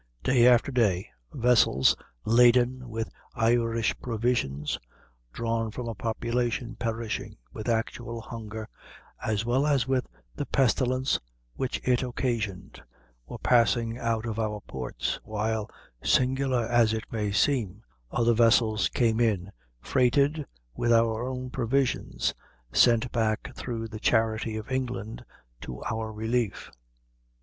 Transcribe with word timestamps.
Day 0.23 0.47
after 0.47 0.71
day, 0.71 1.11
vessels 1.31 1.95
laden 2.25 2.89
with 2.89 3.11
Irish 3.35 3.93
provisions, 4.01 4.79
drawn 5.31 5.69
from 5.69 5.87
a 5.87 5.93
population 5.93 6.75
perishing 6.75 7.37
with 7.53 7.69
actual 7.69 8.19
hunger, 8.19 8.67
as 9.23 9.45
well 9.45 9.67
as 9.67 9.87
with 9.87 10.07
the 10.35 10.47
pestilence 10.47 11.19
which 11.53 11.79
it 11.87 12.01
occasioned, 12.01 12.81
were 13.27 13.37
passing 13.37 13.99
out 13.99 14.25
of 14.25 14.39
our 14.39 14.59
ports, 14.61 15.19
while, 15.23 15.69
singular 16.03 16.65
as 16.65 16.93
it 16.93 17.03
may 17.11 17.31
seem, 17.31 17.83
other 18.09 18.33
vessels 18.33 18.89
came 18.89 19.19
in 19.19 19.51
freighted 19.81 20.47
with 20.73 20.91
our 20.91 21.27
own 21.27 21.51
provisions, 21.51 22.33
sent 22.73 23.11
back 23.11 23.53
through 23.55 23.87
the 23.87 23.99
charity 23.99 24.57
of 24.57 24.71
England 24.71 25.23
to 25.61 25.83
our 25.83 26.11
relief. 26.11 26.71